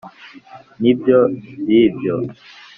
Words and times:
ni 0.81 0.91
byo 0.99 1.19
by’ibyo. 1.61 2.15